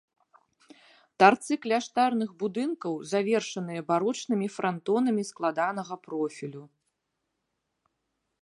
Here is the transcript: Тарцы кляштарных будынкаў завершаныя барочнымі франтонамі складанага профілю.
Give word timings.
Тарцы 1.23 1.53
кляштарных 1.65 2.29
будынкаў 2.41 2.93
завершаныя 3.11 3.81
барочнымі 3.91 4.47
франтонамі 4.57 5.23
складанага 5.31 5.95
профілю. 6.09 6.63